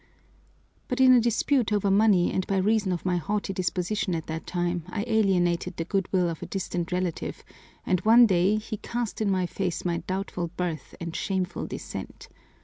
[0.87, 4.47] "But in a dispute over money and by reason of my haughty disposition at that
[4.47, 7.43] time, I alienated the good will of a distant relative,
[7.85, 12.29] and one day he east in my face my doubtful birth and shameful descent.